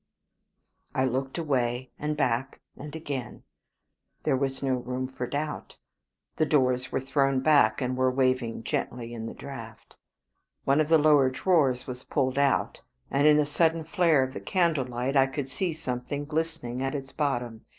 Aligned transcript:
I 0.95 1.05
looked 1.05 1.37
away, 1.37 1.91
and 1.99 2.17
back, 2.17 2.59
and 2.75 2.95
again. 2.95 3.43
There 4.23 4.35
was 4.35 4.63
no 4.63 4.77
room 4.77 5.07
for 5.07 5.27
doubt. 5.27 5.77
The 6.37 6.45
doors 6.47 6.91
were 6.91 6.99
thrown 6.99 7.41
back, 7.41 7.83
and 7.83 7.95
were 7.95 8.09
waving 8.09 8.63
gently 8.63 9.13
in 9.13 9.27
the 9.27 9.35
draught. 9.35 9.97
One 10.65 10.81
of 10.81 10.89
the 10.89 10.97
lower 10.97 11.29
drawers 11.29 11.85
was 11.85 12.03
pulled 12.03 12.39
out, 12.39 12.81
and 13.11 13.27
in 13.27 13.37
a 13.37 13.45
sudden 13.45 13.83
flare 13.83 14.23
of 14.23 14.33
the 14.33 14.41
candle 14.41 14.85
light 14.85 15.15
I 15.15 15.27
could 15.27 15.47
see 15.49 15.71
something 15.71 16.25
glistening 16.25 16.81
at 16.81 16.95
its 16.95 17.11
bottom. 17.11 17.65